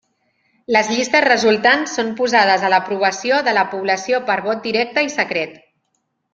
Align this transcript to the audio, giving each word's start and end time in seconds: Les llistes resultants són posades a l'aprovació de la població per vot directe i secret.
Les 0.75 0.87
llistes 0.93 1.23
resultants 1.25 1.93
són 1.99 2.09
posades 2.23 2.65
a 2.65 2.73
l'aprovació 2.75 3.39
de 3.51 3.55
la 3.61 3.69
població 3.75 4.25
per 4.33 4.41
vot 4.51 4.67
directe 4.67 5.09
i 5.11 5.15
secret. 5.21 5.57